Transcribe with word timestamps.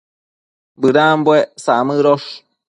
Bëdambuec 0.81 1.47
samëdosh 1.63 2.29